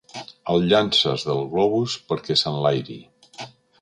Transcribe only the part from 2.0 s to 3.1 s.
perquè s'enlairi.